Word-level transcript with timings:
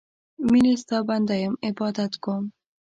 میینې 0.49 0.73
ستا 0.81 0.97
بنده 1.07 1.35
یم 1.43 1.53
عبادت 1.67 2.11
کوم 2.23 2.43